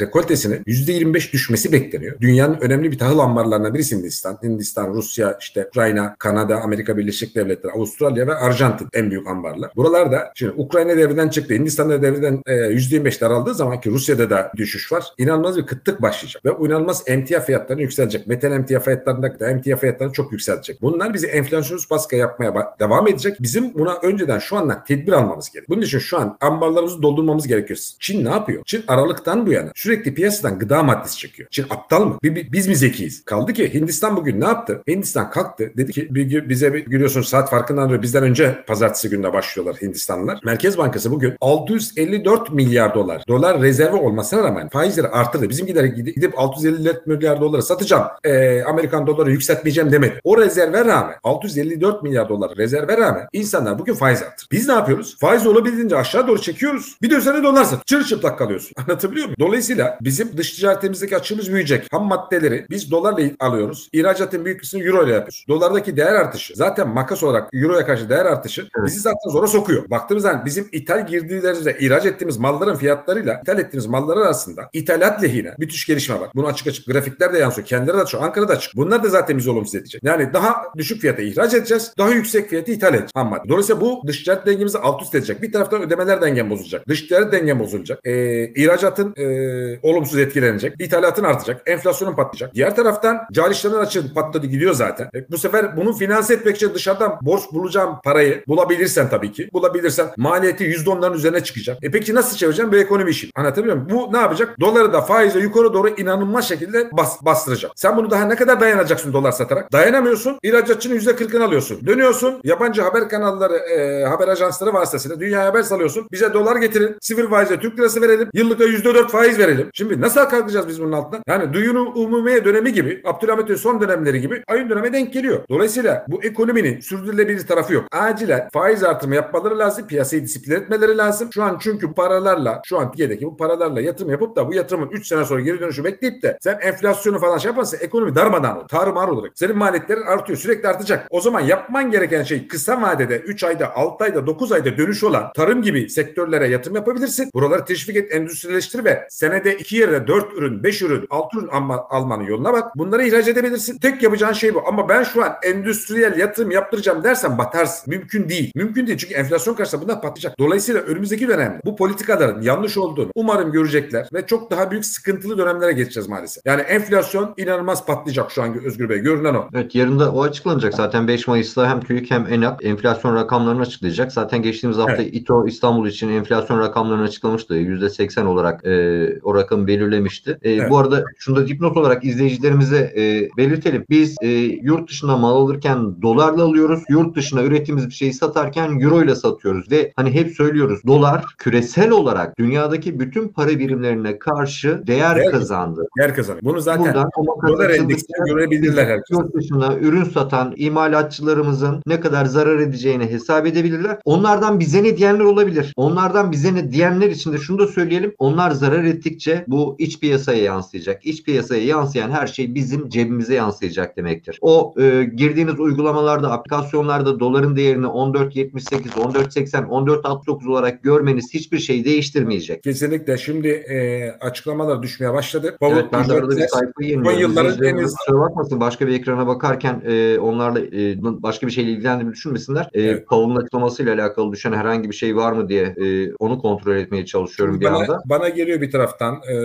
rekoltesinin 0.00 0.62
%25 0.64 1.32
düşmesi 1.32 1.72
bekleniyor. 1.72 2.20
Dünyanın 2.20 2.58
önemli 2.60 2.92
bir 2.92 2.98
tahıl 2.98 3.18
ambarlarından 3.18 3.74
birisi 3.74 3.96
Hindistan. 3.96 4.38
Hindistan, 4.42 4.94
Rusya, 4.94 5.36
işte 5.40 5.66
Ukrayna, 5.68 6.16
Kanada, 6.18 6.60
Amerika 6.60 6.96
Birleşik 6.96 7.36
Devletleri, 7.36 7.72
Avustralya 7.72 8.26
ve 8.26 8.34
Arjantin 8.34 8.88
en 8.92 9.10
büyük 9.10 9.26
ambarlar. 9.26 9.70
Buralarda 9.76 10.32
şimdi 10.34 10.52
Ukrayna 10.56 10.96
devreden 10.96 11.28
çıktı. 11.28 11.54
Hindistan'da 11.54 12.02
devreden 12.02 12.42
e, 12.46 12.52
%25 12.52 13.20
daraldığı 13.20 13.54
zaman 13.54 13.80
ki 13.80 13.90
Rusya'da 13.90 14.30
da 14.30 14.52
düşüş 14.56 14.92
var. 14.92 15.04
İnanılmaz 15.18 15.56
bir 15.56 15.66
kıtlık 15.66 16.02
başlayacak. 16.02 16.44
Ve 16.44 16.66
inanılmaz 16.66 17.02
emtia 17.06 17.40
fiyatları 17.40 17.82
yükselecek. 17.82 18.26
Metal 18.26 18.52
emtia 18.52 18.80
fiyatlarında 18.80 19.40
da 19.40 19.50
emtia 19.50 19.76
fiyatları 19.76 20.12
çok 20.12 20.32
yükselecek. 20.32 20.82
Bunlar 20.82 21.14
bizi 21.14 21.26
enflasyonist 21.26 21.90
baskı 21.90 22.16
yapmaya 22.16 22.74
devam 22.80 23.08
edecek. 23.08 23.36
Bizim 23.40 23.74
buna 23.74 23.94
önceden 23.94 24.38
şu 24.38 24.56
an 24.56 24.61
zamanla 24.62 24.84
tedbir 24.84 25.12
almamız 25.12 25.50
gerek. 25.50 25.68
Bunun 25.68 25.82
için 25.82 25.98
şu 25.98 26.18
an 26.18 26.36
ambarlarımızı 26.40 27.02
doldurmamız 27.02 27.46
gerekiyor. 27.46 27.78
Çin 28.00 28.24
ne 28.24 28.30
yapıyor? 28.30 28.62
Çin 28.66 28.84
Aralık'tan 28.88 29.46
bu 29.46 29.52
yana 29.52 29.70
sürekli 29.74 30.14
piyasadan 30.14 30.58
gıda 30.58 30.82
maddesi 30.82 31.18
çekiyor. 31.18 31.48
Çin 31.50 31.66
aptal 31.70 32.04
mı? 32.04 32.18
Biz 32.22 32.68
mi 32.68 32.76
zekiyiz? 32.76 33.24
Kaldı 33.24 33.52
ki 33.52 33.74
Hindistan 33.74 34.16
bugün 34.16 34.40
ne 34.40 34.44
yaptı? 34.44 34.82
Hindistan 34.88 35.30
kalktı. 35.30 35.72
Dedi 35.76 35.92
ki 35.92 36.08
bize 36.48 36.74
biliyorsunuz 36.74 37.28
saat 37.28 37.50
farkından 37.50 37.88
dolayı 37.88 38.02
bizden 38.02 38.22
önce 38.22 38.64
pazartesi 38.66 39.10
gününe 39.10 39.32
başlıyorlar 39.32 39.76
Hindistanlılar. 39.82 40.40
Merkez 40.44 40.78
Bankası 40.78 41.10
bugün 41.10 41.34
654 41.40 42.52
milyar 42.52 42.94
dolar 42.94 43.24
dolar 43.28 43.62
rezervi 43.62 43.96
olmasına 43.96 44.42
rağmen 44.42 44.68
faizleri 44.68 45.08
arttırdı. 45.08 45.48
Bizimkiler 45.48 45.84
gidip 45.84 46.38
654 46.38 47.06
milyar 47.06 47.40
doları 47.40 47.62
satacağım. 47.62 48.04
E, 48.24 48.62
Amerikan 48.62 49.06
doları 49.06 49.30
yükseltmeyeceğim 49.30 49.92
demedi. 49.92 50.20
O 50.24 50.38
rezerve 50.38 50.84
rağmen 50.84 51.16
654 51.22 52.02
milyar 52.02 52.28
dolar 52.28 52.56
rezerve 52.56 52.96
rağmen 52.96 53.26
insanlar 53.32 53.78
bugün 53.78 53.94
faiz 53.94 54.22
arttır. 54.42 54.56
Biz 54.58 54.68
ne 54.68 54.74
yapıyoruz? 54.74 55.16
Faiz 55.20 55.46
olabildiğince 55.46 55.96
aşağı 55.96 56.28
doğru 56.28 56.40
çekiyoruz. 56.40 56.96
Bir 57.02 57.10
de 57.10 57.14
üzerine 57.14 57.42
dolar 57.42 57.64
sat. 57.64 57.86
Çırılçıplak 57.86 58.38
kalıyorsun. 58.38 58.72
Anlatabiliyor 58.76 59.26
muyum? 59.26 59.36
Dolayısıyla 59.40 59.98
bizim 60.00 60.36
dış 60.36 60.52
ticaretimizdeki 60.52 61.16
açığımız 61.16 61.48
büyüyecek. 61.48 61.86
Ham 61.92 62.04
maddeleri 62.04 62.66
biz 62.70 62.90
dolarla 62.90 63.30
alıyoruz. 63.40 63.88
İhracatın 63.92 64.44
büyük 64.44 64.60
kısmını 64.60 64.84
euro 64.84 65.04
ile 65.04 65.12
yapıyoruz. 65.12 65.44
Dolardaki 65.48 65.96
değer 65.96 66.14
artışı 66.14 66.54
zaten 66.56 66.88
makas 66.88 67.22
olarak 67.22 67.48
euroya 67.54 67.86
karşı 67.86 68.08
değer 68.08 68.26
artışı 68.26 68.68
bizi 68.84 69.00
zaten 69.00 69.30
zora 69.30 69.46
sokuyor. 69.46 69.90
Baktığımız 69.90 70.22
zaman 70.22 70.44
bizim 70.44 70.68
ithal 70.72 71.06
girdilerimizle 71.06 71.76
ihraç 71.80 72.06
ettiğimiz 72.06 72.36
malların 72.36 72.76
fiyatlarıyla 72.76 73.40
ithal 73.42 73.58
ettiğimiz 73.58 73.86
mallar 73.86 74.16
arasında 74.16 74.68
ithalat 74.72 75.22
lehine 75.22 75.54
müthiş 75.58 75.86
gelişme 75.86 76.20
var. 76.20 76.28
Bunu 76.34 76.46
açık 76.46 76.66
açık 76.66 76.86
grafikler 76.86 77.32
de 77.32 77.38
yansıyor. 77.38 77.66
Kendileri 77.66 77.96
de 77.96 78.02
açık. 78.02 78.22
Ankara'da 78.22 78.52
açık. 78.52 78.76
Bunlar 78.76 79.02
da 79.02 79.08
zaten 79.08 79.38
bizi 79.38 79.50
olumsuz 79.50 79.74
edecek. 79.74 80.02
Yani 80.04 80.32
daha 80.32 80.62
düşük 80.76 81.00
fiyata 81.00 81.22
ihraç 81.22 81.54
edeceğiz. 81.54 81.94
Daha 81.98 82.10
yüksek 82.10 82.50
fiyata 82.50 82.72
ithal 82.72 82.88
edeceğiz. 82.88 83.10
Ham 83.14 83.30
madde. 83.30 83.48
Dolayısıyla 83.48 83.80
bu 83.80 84.02
dış 84.06 84.24
ticaret 84.32 84.46
dengemizi 84.46 84.78
alt 84.78 85.02
üst 85.02 85.14
edecek. 85.14 85.42
Bir 85.42 85.52
taraftan 85.52 85.82
ödemeler 85.82 86.22
dengem 86.22 86.50
bozulacak. 86.50 86.88
Dış 86.88 87.02
ticaret 87.02 87.32
dengem 87.32 87.60
bozulacak. 87.60 88.00
Ee, 88.04 88.44
ihracatın 88.48 89.14
e, 89.16 89.78
olumsuz 89.82 90.18
etkilenecek. 90.18 90.74
İthalatın 90.78 91.24
artacak. 91.24 91.62
Enflasyonun 91.66 92.16
patlayacak. 92.16 92.54
Diğer 92.54 92.76
taraftan 92.76 93.20
cari 93.32 93.52
işlemler 93.52 93.78
açığın 93.78 94.08
patladı 94.14 94.46
gidiyor 94.46 94.74
zaten. 94.74 95.10
E, 95.14 95.30
bu 95.30 95.38
sefer 95.38 95.76
bunu 95.76 95.92
finanse 95.92 96.34
etmek 96.34 96.56
için 96.56 96.74
dışarıdan 96.74 97.18
borç 97.22 97.42
bulacağım 97.52 97.96
parayı 98.04 98.44
bulabilirsen 98.48 99.10
tabii 99.10 99.32
ki. 99.32 99.48
Bulabilirsen 99.52 100.06
maliyeti 100.16 100.64
%10'ların 100.64 101.14
üzerine 101.14 101.44
çıkacak. 101.44 101.78
E 101.82 101.90
peki 101.90 102.14
nasıl 102.14 102.36
çevireceğim? 102.36 102.72
Bu 102.72 102.76
ekonomi 102.76 103.10
işi. 103.10 103.30
Anlatabiliyor 103.34 103.76
muyum? 103.76 103.90
Bu 103.90 104.12
ne 104.12 104.18
yapacak? 104.18 104.60
Doları 104.60 104.92
da 104.92 105.00
faize 105.00 105.38
yukarı 105.38 105.74
doğru 105.74 105.88
inanılmaz 105.88 106.48
şekilde 106.48 106.88
bas, 106.92 107.24
bastıracak. 107.24 107.72
Sen 107.76 107.96
bunu 107.96 108.10
daha 108.10 108.24
ne 108.24 108.36
kadar 108.36 108.60
dayanacaksın 108.60 109.12
dolar 109.12 109.32
satarak? 109.32 109.72
Dayanamıyorsun. 109.72 110.38
İhracatçının 110.42 110.98
%40'ını 110.98 111.44
alıyorsun. 111.44 111.86
Dönüyorsun. 111.86 112.40
Yabancı 112.44 112.82
haber 112.82 113.08
kanalları, 113.08 113.56
e, 113.56 114.04
haber 114.04 114.21
ajansları 114.28 114.72
vasıtasıyla 114.72 115.20
dünya 115.20 115.44
haber 115.44 115.62
salıyorsun. 115.62 116.06
Bize 116.12 116.32
dolar 116.34 116.56
getirin. 116.56 116.96
Sivil 117.00 117.26
faize 117.26 117.60
Türk 117.60 117.78
lirası 117.78 118.02
verelim. 118.02 118.28
Yıllıkta 118.34 118.64
%4 118.64 119.08
faiz 119.08 119.38
verelim. 119.38 119.70
Şimdi 119.74 120.00
nasıl 120.00 120.20
kalkacağız 120.20 120.68
biz 120.68 120.82
bunun 120.82 120.92
altından? 120.92 121.22
Yani 121.26 121.52
duyunu 121.52 121.92
umumiye 121.94 122.44
dönemi 122.44 122.72
gibi, 122.72 123.02
Abdülhamit'in 123.04 123.54
son 123.54 123.80
dönemleri 123.80 124.20
gibi 124.20 124.42
ayın 124.48 124.70
döneme 124.70 124.92
denk 124.92 125.12
geliyor. 125.12 125.40
Dolayısıyla 125.50 126.06
bu 126.08 126.22
ekonominin 126.22 126.80
sürdürülebilir 126.80 127.46
tarafı 127.46 127.74
yok. 127.74 127.84
Acilen 127.92 128.48
faiz 128.52 128.84
artırımı 128.84 129.14
yapmaları 129.14 129.58
lazım. 129.58 129.86
Piyasayı 129.86 130.22
disiplin 130.22 130.54
etmeleri 130.54 130.96
lazım. 130.96 131.28
Şu 131.34 131.42
an 131.42 131.58
çünkü 131.60 131.94
paralarla, 131.94 132.62
şu 132.64 132.78
an 132.78 132.90
Türkiye'deki 132.90 133.26
bu 133.26 133.36
paralarla 133.36 133.80
yatırım 133.80 134.10
yapıp 134.10 134.36
da 134.36 134.48
bu 134.48 134.54
yatırımın 134.54 134.88
3 134.88 135.06
sene 135.06 135.24
sonra 135.24 135.40
geri 135.40 135.60
dönüşü 135.60 135.84
bekleyip 135.84 136.22
de 136.22 136.38
sen 136.40 136.58
enflasyonu 136.62 137.18
falan 137.18 137.38
şey 137.38 137.50
yaparsan 137.50 137.80
ekonomi 137.82 138.14
darmadan 138.14 138.56
olur. 138.56 138.68
Tarumar 138.68 139.08
olacak. 139.08 139.32
Senin 139.34 139.58
maliyetlerin 139.58 140.02
artıyor. 140.02 140.38
Sürekli 140.38 140.68
artacak. 140.68 141.06
O 141.10 141.20
zaman 141.20 141.40
yapman 141.40 141.90
gereken 141.90 142.22
şey 142.22 142.48
kısa 142.48 142.82
vadede 142.82 143.18
3 143.18 143.44
ayda, 143.44 143.76
6 143.76 144.04
ayda, 144.04 144.11
9 144.26 144.52
ayda 144.52 144.76
dönüş 144.76 145.04
olan 145.04 145.32
tarım 145.32 145.62
gibi 145.62 145.90
sektörlere 145.90 146.48
yatırım 146.48 146.76
yapabilirsin. 146.76 147.30
Buraları 147.34 147.64
teşvik 147.64 147.96
et, 147.96 148.14
endüstrileştir 148.14 148.84
ve 148.84 149.06
senede 149.10 149.56
2 149.56 149.76
yere 149.76 150.06
4 150.06 150.32
ürün, 150.36 150.62
5 150.62 150.82
ürün, 150.82 151.06
6 151.10 151.38
ürün 151.38 151.48
alma, 151.48 151.86
almanın 151.90 152.24
yoluna 152.24 152.52
bak. 152.52 152.76
Bunları 152.76 153.06
ihraç 153.06 153.28
edebilirsin. 153.28 153.78
Tek 153.78 154.02
yapacağın 154.02 154.32
şey 154.32 154.54
bu. 154.54 154.68
Ama 154.68 154.88
ben 154.88 155.02
şu 155.02 155.24
an 155.24 155.32
endüstriyel 155.42 156.18
yatırım 156.18 156.50
yaptıracağım 156.50 157.04
dersen 157.04 157.38
batarsın. 157.38 157.94
Mümkün 157.94 158.28
değil. 158.28 158.52
Mümkün 158.54 158.86
değil. 158.86 158.98
Çünkü 158.98 159.14
enflasyon 159.14 159.54
karşısında 159.54 159.82
bunlar 159.82 160.02
patlayacak. 160.02 160.38
Dolayısıyla 160.38 160.80
önümüzdeki 160.80 161.28
dönemde 161.28 161.60
bu 161.64 161.76
politikaların 161.76 162.42
yanlış 162.42 162.78
olduğunu 162.78 163.10
umarım 163.14 163.52
görecekler 163.52 164.08
ve 164.12 164.26
çok 164.26 164.50
daha 164.50 164.70
büyük 164.70 164.84
sıkıntılı 164.84 165.38
dönemlere 165.38 165.72
geçeceğiz 165.72 166.08
maalesef. 166.08 166.46
Yani 166.46 166.62
enflasyon 166.62 167.34
inanılmaz 167.36 167.86
patlayacak 167.86 168.30
şu 168.30 168.42
an 168.42 168.64
Özgür 168.64 168.88
Bey. 168.88 168.98
Görünen 168.98 169.34
o. 169.34 169.48
Evet 169.54 169.74
yarın 169.74 170.00
da 170.00 170.12
o 170.12 170.22
açıklanacak. 170.22 170.74
Zaten 170.74 171.08
5 171.08 171.28
Mayıs'ta 171.28 171.70
hem 171.70 171.80
TÜİK 171.80 172.10
hem 172.10 172.26
ENAP 172.26 172.64
enflasyon 172.64 173.14
rakamlarını 173.14 173.62
açıklayacak. 173.62 174.01
Zaten 174.10 174.42
geçtiğimiz 174.42 174.78
hafta 174.78 175.02
evet. 175.02 175.14
İTO 175.14 175.46
İstanbul 175.46 175.86
için 175.86 176.08
enflasyon 176.08 176.60
rakamlarını 176.60 177.04
açıklamıştı. 177.04 177.54
%80 177.54 178.24
olarak 178.24 178.66
e, 178.66 179.20
o 179.22 179.34
rakamı 179.34 179.66
belirlemişti. 179.66 180.38
E, 180.42 180.50
evet. 180.50 180.70
Bu 180.70 180.78
arada 180.78 181.04
şunu 181.18 181.36
da 181.36 181.48
dipnot 181.48 181.76
olarak 181.76 182.04
izleyicilerimize 182.04 182.92
e, 182.96 183.28
belirtelim. 183.36 183.84
Biz 183.90 184.16
e, 184.22 184.28
yurt 184.62 184.90
dışına 184.90 185.16
mal 185.16 185.36
alırken 185.36 186.02
dolarla 186.02 186.42
alıyoruz. 186.42 186.82
Yurt 186.88 187.16
dışına 187.16 187.42
ürettiğimiz 187.42 187.86
bir 187.86 187.94
şeyi 187.94 188.12
satarken 188.12 188.80
euro 188.80 189.02
ile 189.02 189.14
satıyoruz 189.14 189.70
ve 189.70 189.92
hani 189.96 190.14
hep 190.14 190.30
söylüyoruz 190.30 190.80
dolar 190.86 191.24
küresel 191.38 191.90
olarak 191.90 192.38
dünyadaki 192.38 193.00
bütün 193.00 193.28
para 193.28 193.48
birimlerine 193.48 194.18
karşı 194.18 194.86
değer, 194.86 195.16
değer 195.16 195.30
kazandı. 195.30 195.86
Değer 195.98 196.14
kazandı. 196.14 196.40
Bunu 196.42 196.60
zaten 196.60 196.84
Buradan, 196.84 197.10
dolar 197.48 197.70
endeksine 197.70 198.26
görebilirler 198.26 198.86
herkes. 198.86 199.10
Yurt 199.10 199.34
dışına 199.34 199.76
ürün 199.76 200.04
satan 200.04 200.54
imalatçılarımızın 200.56 201.82
ne 201.86 202.00
kadar 202.00 202.24
zarar 202.24 202.58
edeceğini 202.58 203.10
hesap 203.10 203.46
edebilirler. 203.46 203.91
Onlardan 204.04 204.60
bize 204.60 204.82
ne 204.82 204.96
diyenler 204.96 205.24
olabilir. 205.24 205.72
Onlardan 205.76 206.32
bize 206.32 206.54
ne 206.54 206.72
diyenler 206.72 207.10
için 207.10 207.32
de 207.32 207.38
şunu 207.38 207.58
da 207.58 207.66
söyleyelim. 207.66 208.14
Onlar 208.18 208.50
zarar 208.50 208.84
ettikçe 208.84 209.44
bu 209.48 209.76
iç 209.78 210.00
piyasaya 210.00 210.42
yansıyacak. 210.42 211.06
İç 211.06 211.24
piyasaya 211.24 211.64
yansıyan 211.64 212.10
her 212.10 212.26
şey 212.26 212.54
bizim 212.54 212.88
cebimize 212.88 213.34
yansıyacak 213.34 213.96
demektir. 213.96 214.38
O 214.40 214.74
e, 214.78 215.04
girdiğiniz 215.04 215.60
uygulamalarda, 215.60 216.32
aplikasyonlarda 216.32 217.20
doların 217.20 217.56
değerini 217.56 217.86
14.78, 217.86 218.88
14.80, 218.88 219.66
14.69 219.66 220.50
olarak 220.50 220.82
görmeniz 220.82 221.34
hiçbir 221.34 221.58
şey 221.58 221.84
değiştirmeyecek. 221.84 222.62
Kesinlikle. 222.62 223.18
Şimdi 223.18 223.48
e, 223.48 224.10
açıklamalar 224.20 224.82
düşmeye 224.82 225.12
başladı. 225.12 225.56
Bavul 225.60 225.72
evet 225.76 225.86
ben 225.92 226.08
de 226.08 226.12
arada 226.12 226.36
bir 226.36 226.48
sayfayı 226.48 226.90
yeniliyorum. 226.90 227.20
Yılların 227.20 227.64
en 227.64 228.20
bakmasın 228.20 228.60
başka 228.60 228.86
bir 228.86 228.92
ekrana 228.92 229.26
bakarken 229.26 229.82
e, 229.86 230.18
onlarla 230.18 230.60
e, 230.60 231.02
başka 231.02 231.46
bir 231.46 231.52
şeyle 231.52 231.70
ilgilendiğimi 231.70 232.12
düşünmesinler. 232.12 232.70
E, 232.72 232.82
evet. 232.82 233.08
Powell'ın 233.08 233.46
açıklamasıyla 233.82 234.04
alakalı 234.04 234.32
düşen 234.32 234.52
herhangi 234.52 234.90
bir 234.90 234.94
şey 234.94 235.16
var 235.16 235.32
mı 235.32 235.48
diye 235.48 235.62
e, 235.62 236.14
onu 236.14 236.38
kontrol 236.38 236.76
etmeye 236.76 237.06
çalışıyorum 237.06 237.54
Şimdi 237.54 237.64
bir 237.64 237.70
bana, 237.70 237.78
anda. 237.78 238.02
Bana 238.06 238.28
geliyor 238.28 238.60
bir 238.60 238.70
taraftan 238.70 239.14
e, 239.14 239.36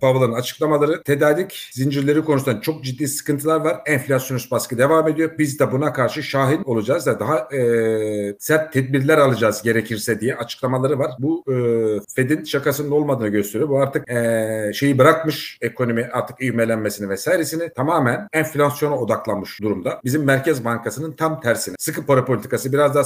Powell'ın 0.00 0.32
açıklamaları 0.32 1.02
tedarik 1.02 1.68
zincirleri 1.72 2.24
konusunda 2.24 2.60
çok 2.60 2.84
ciddi 2.84 3.08
sıkıntılar 3.08 3.60
var. 3.60 3.76
Enflasyonist 3.86 4.50
baskı 4.50 4.78
devam 4.78 5.08
ediyor. 5.08 5.30
Biz 5.38 5.60
de 5.60 5.72
buna 5.72 5.92
karşı 5.92 6.22
şahin 6.22 6.62
olacağız 6.64 7.06
da 7.06 7.20
daha 7.20 7.38
e, 7.38 8.36
sert 8.38 8.72
tedbirler 8.72 9.18
alacağız 9.18 9.62
gerekirse 9.62 10.20
diye 10.20 10.36
açıklamaları 10.36 10.98
var. 10.98 11.10
Bu 11.18 11.44
e, 11.48 11.54
Fed'in 12.14 12.44
şakasının 12.44 12.90
olmadığını 12.90 13.28
gösteriyor. 13.28 13.68
Bu 13.68 13.80
artık 13.80 14.10
e, 14.10 14.70
şeyi 14.74 14.98
bırakmış 14.98 15.58
ekonomi 15.60 16.08
artık 16.12 16.42
ivmelenmesini 16.42 17.08
vesairesini 17.08 17.70
tamamen 17.76 18.28
enflasyona 18.32 18.98
odaklanmış 18.98 19.62
durumda. 19.62 20.00
Bizim 20.04 20.24
Merkez 20.24 20.64
Bankası'nın 20.64 21.12
tam 21.12 21.40
tersine 21.40 21.74
sıkı 21.78 22.06
para 22.06 22.24
politikası 22.24 22.72
biraz 22.72 22.94
daha 22.94 23.04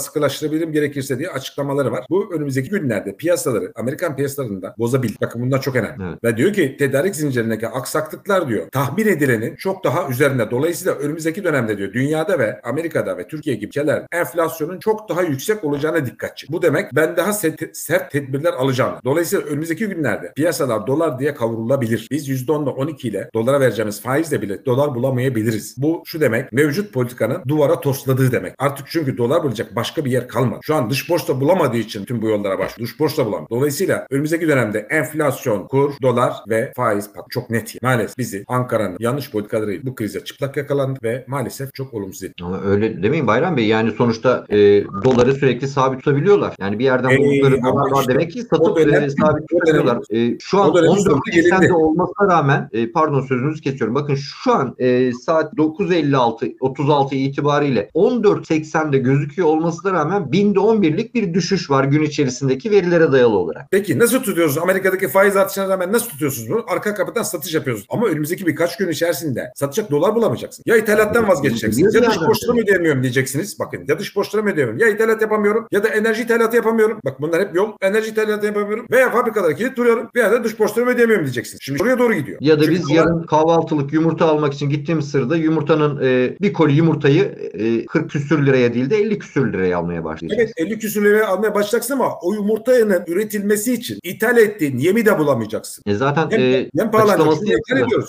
sıkılaştırabilirim 0.58 0.72
gerekirse 0.72 1.18
diye 1.18 1.28
açıklamaları 1.28 1.92
var. 1.92 2.04
Bu 2.10 2.34
önümüzdeki 2.34 2.70
günlerde 2.70 3.16
piyasaları 3.16 3.72
Amerikan 3.74 4.16
piyasalarında 4.16 4.74
bozabilir. 4.78 5.16
Bakın 5.20 5.42
bunlar 5.42 5.62
çok 5.62 5.76
önemli. 5.76 6.04
Evet. 6.08 6.24
Ve 6.24 6.36
diyor 6.36 6.52
ki 6.52 6.76
tedarik 6.78 7.16
zincirindeki 7.16 7.68
aksaklıklar 7.68 8.48
diyor 8.48 8.68
tahmin 8.72 9.06
edilenin 9.06 9.56
çok 9.56 9.84
daha 9.84 10.08
üzerinde. 10.08 10.50
Dolayısıyla 10.50 10.94
önümüzdeki 10.94 11.44
dönemde 11.44 11.78
diyor 11.78 11.92
dünyada 11.92 12.38
ve 12.38 12.60
Amerika'da 12.64 13.18
ve 13.18 13.28
Türkiye 13.28 13.56
gibi 13.56 13.68
ülkeler 13.68 14.02
enflasyonun 14.12 14.78
çok 14.78 15.08
daha 15.08 15.22
yüksek 15.22 15.64
olacağına 15.64 16.06
dikkat 16.06 16.36
çek. 16.36 16.50
Bu 16.50 16.62
demek 16.62 16.94
ben 16.94 17.16
daha 17.16 17.32
sert, 17.32 17.76
sert 17.76 18.10
tedbirler 18.10 18.52
alacağım. 18.52 18.94
Dolayısıyla 19.04 19.44
önümüzdeki 19.44 19.86
günlerde 19.86 20.32
piyasalar 20.36 20.86
dolar 20.86 21.18
diye 21.18 21.34
kavrulabilir. 21.34 22.08
Biz 22.10 22.28
%10'da 22.28 22.70
12 22.70 23.08
ile 23.08 23.30
dolara 23.34 23.60
vereceğimiz 23.60 24.00
faizle 24.00 24.42
bile 24.42 24.64
dolar 24.64 24.94
bulamayabiliriz. 24.94 25.74
Bu 25.78 26.02
şu 26.04 26.20
demek 26.20 26.52
mevcut 26.52 26.92
politikanın 26.92 27.42
duvara 27.48 27.80
tosladığı 27.80 28.32
demek. 28.32 28.54
Artık 28.58 28.86
çünkü 28.90 29.18
dolar 29.18 29.42
bulacak 29.42 29.76
başka 29.76 30.04
bir 30.04 30.10
yer 30.10 30.28
kalmadı. 30.28 30.47
Şu 30.62 30.74
an 30.74 30.90
dış 30.90 31.10
borçla 31.10 31.40
bulamadığı 31.40 31.76
için 31.76 32.04
tüm 32.04 32.22
bu 32.22 32.28
yollara 32.28 32.58
başlıyor. 32.58 32.88
Dış 32.88 33.00
borçla 33.00 33.26
bulamıyor. 33.26 33.50
Dolayısıyla 33.50 34.06
önümüzdeki 34.10 34.48
dönemde 34.48 34.86
enflasyon, 34.90 35.66
kur, 35.66 35.92
dolar 36.02 36.32
ve 36.48 36.72
faiz 36.76 37.12
pat 37.12 37.24
çok 37.30 37.50
net. 37.50 37.82
Maalesef 37.82 38.18
bizi 38.18 38.44
Ankara'nın 38.48 38.96
yanlış 39.00 39.30
politikaları 39.30 39.86
bu 39.86 39.94
krize 39.94 40.24
çıplak 40.24 40.56
yakalandı 40.56 40.98
ve 41.02 41.24
maalesef 41.28 41.74
çok 41.74 41.94
olumsuz 41.94 42.22
etkiledi. 42.22 42.48
Ama 42.48 42.60
öyle 42.70 43.02
demeyin 43.02 43.26
Bayram 43.26 43.56
Bey. 43.56 43.66
Yani 43.66 43.90
sonuçta 43.90 44.46
e, 44.50 44.56
doları 45.04 45.34
sürekli 45.34 45.68
sabit 45.68 45.98
tutabiliyorlar. 45.98 46.54
Yani 46.60 46.78
bir 46.78 46.84
yerden 46.84 47.10
ee, 47.10 47.18
buldukları 47.18 47.62
dolar 47.62 47.90
var 47.90 48.00
işte, 48.00 48.12
demek 48.12 48.32
ki 48.32 48.42
satıp 48.42 48.76
dönem, 48.76 49.04
e, 49.04 49.10
sabit 49.10 49.48
tutabiliyorlar. 49.48 49.98
E, 50.10 50.38
şu 50.38 50.60
an 50.60 50.70
14.80'de 50.70 51.74
olmasına 51.74 52.28
rağmen 52.28 52.68
e, 52.72 52.92
pardon 52.92 53.20
sözünüzü 53.20 53.62
kesiyorum. 53.62 53.94
Bakın 53.94 54.14
şu 54.14 54.52
an 54.52 54.74
e, 54.78 55.12
saat 55.12 55.52
9.56 55.54 56.56
36 56.60 57.14
itibariyle 57.14 57.90
14.80'de 57.94 58.98
gözüküyor 58.98 59.48
olmasına 59.48 59.92
rağmen 59.92 60.27
binde 60.32 60.58
11'lik 60.58 61.14
bir 61.14 61.34
düşüş 61.34 61.70
var 61.70 61.84
gün 61.84 62.02
içerisindeki 62.02 62.70
verilere 62.70 63.12
dayalı 63.12 63.36
olarak. 63.38 63.66
Peki 63.70 63.98
nasıl 63.98 64.22
tutuyoruz? 64.22 64.58
Amerika'daki 64.58 65.08
faiz 65.08 65.36
artışına 65.36 65.68
rağmen 65.68 65.92
nasıl 65.92 66.08
tutuyorsunuz 66.10 66.50
bunu? 66.50 66.64
Arka 66.68 66.94
kapıdan 66.94 67.22
satış 67.22 67.54
yapıyoruz. 67.54 67.86
Ama 67.88 68.06
önümüzdeki 68.06 68.46
birkaç 68.46 68.76
gün 68.76 68.88
içerisinde 68.88 69.52
satacak 69.54 69.90
dolar 69.90 70.14
bulamayacaksın. 70.14 70.62
Ya 70.66 70.76
ithalattan 70.76 71.28
vazgeçeceksiniz 71.28 71.94
ya 71.94 72.02
dış 72.10 72.16
borçlarımı 72.20 72.60
ödeyemiyorum 72.62 73.02
diyeceksiniz. 73.02 73.58
Bakın 73.60 73.84
ya 73.88 73.98
dış 73.98 74.16
borçlarımı 74.16 74.50
ödeyemiyorum. 74.50 74.80
Ya 74.88 74.94
ithalat 74.94 75.22
yapamıyorum 75.22 75.66
ya 75.72 75.84
da 75.84 75.88
enerji 75.88 76.22
ithalatı 76.22 76.56
yapamıyorum. 76.56 76.98
Bak 77.04 77.20
bunlar 77.20 77.40
hep 77.40 77.54
yol. 77.54 77.72
Enerji 77.82 78.10
ithalatı 78.10 78.46
yapamıyorum. 78.46 78.86
Veya 78.90 79.10
fabrikalara 79.10 79.54
kilit 79.54 79.76
duruyorum 79.76 80.08
veya 80.14 80.32
da 80.32 80.44
dış 80.44 80.58
borçlarımı 80.58 80.92
ödeyemiyorum 80.92 81.24
diyeceksiniz. 81.26 81.62
Şimdi 81.62 81.78
buraya 81.78 81.98
doğru 81.98 82.14
gidiyor. 82.14 82.38
Ya 82.40 82.58
da 82.60 82.64
Çünkü 82.64 82.76
biz 82.76 82.88
dolar- 82.88 82.94
yarın 82.94 83.22
kahvaltılık 83.22 83.92
yumurta 83.92 84.26
almak 84.26 84.54
için 84.54 84.70
gittiğimiz 84.70 85.10
sırada 85.10 85.36
yumurtanın 85.36 86.00
e, 86.04 86.36
bir 86.40 86.52
koli 86.52 86.72
yumurtayı 86.72 87.22
e, 87.52 87.86
40 87.86 88.10
küsür 88.10 88.46
liraya 88.46 88.74
değil 88.74 88.90
de 88.90 88.96
50 88.96 89.18
küsür 89.18 89.52
liraya 89.52 89.78
almaya 89.78 90.04
başlayacağız. 90.22 90.52
Evet 90.56 90.70
50 90.70 90.78
küsür 90.78 91.04
liraya 91.04 91.26
almaya 91.26 91.54
başlayacaksın 91.54 91.94
ama 91.94 92.18
o 92.22 92.34
yumurtanın 92.34 93.04
üretilmesi 93.06 93.74
için 93.74 93.98
ithal 94.02 94.38
ettiğin 94.38 94.78
yemi 94.78 95.06
de 95.06 95.18
bulamayacaksın. 95.18 95.82
E 95.86 95.94
zaten 95.94 96.30
Hem- 96.30 96.40
e, 96.40 96.70
hem. 96.76 96.88